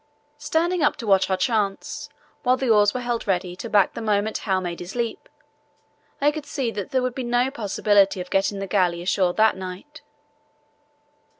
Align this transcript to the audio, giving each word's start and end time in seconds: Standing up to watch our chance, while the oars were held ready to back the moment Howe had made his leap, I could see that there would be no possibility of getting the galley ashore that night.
Standing 0.39 0.81
up 0.81 0.95
to 0.95 1.05
watch 1.05 1.29
our 1.29 1.37
chance, 1.37 2.09
while 2.41 2.57
the 2.57 2.71
oars 2.71 2.91
were 2.91 3.01
held 3.01 3.27
ready 3.27 3.55
to 3.55 3.69
back 3.69 3.93
the 3.93 4.01
moment 4.01 4.39
Howe 4.39 4.55
had 4.55 4.61
made 4.63 4.79
his 4.79 4.95
leap, 4.95 5.29
I 6.19 6.31
could 6.31 6.47
see 6.47 6.71
that 6.71 6.89
there 6.89 7.03
would 7.03 7.13
be 7.13 7.23
no 7.23 7.51
possibility 7.51 8.19
of 8.19 8.31
getting 8.31 8.57
the 8.57 8.65
galley 8.65 9.03
ashore 9.03 9.33
that 9.35 9.55
night. 9.55 10.01